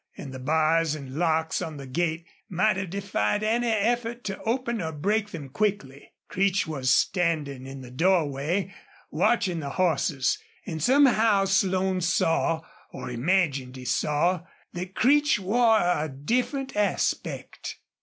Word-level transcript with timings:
And 0.17 0.33
the 0.33 0.39
bars 0.39 0.95
and 0.95 1.13
locks 1.13 1.61
on 1.61 1.77
the 1.77 1.85
gate 1.85 2.25
might 2.49 2.75
have 2.75 2.89
defied 2.89 3.43
any 3.43 3.67
effort 3.69 4.23
to 4.23 4.39
open 4.41 4.81
or 4.81 4.91
break 4.91 5.29
them 5.29 5.47
quickly. 5.49 6.11
Creech 6.27 6.65
was 6.65 6.91
standing 6.91 7.67
in 7.67 7.81
the 7.81 7.91
doorway, 7.91 8.73
watching 9.11 9.59
the 9.59 9.69
horses, 9.69 10.39
and 10.65 10.81
somehow 10.81 11.45
Slone 11.45 12.01
saw, 12.01 12.61
or 12.91 13.11
imagined 13.11 13.75
he 13.75 13.85
saw, 13.85 14.41
that 14.73 14.95
Creech 14.95 15.37
wore 15.39 15.77
a 15.77 16.09
different 16.09 16.75
aspect. 16.75 17.77